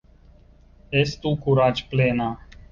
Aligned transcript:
Estu 1.03 1.35
Kuraĝplena! 1.45 2.35